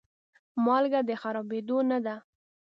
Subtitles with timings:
[0.63, 2.15] مالګه د خرابېدو نه ده.